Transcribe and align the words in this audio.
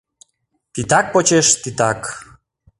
Титак 0.73 1.05
почеш 1.13 1.47
титак. 1.61 2.01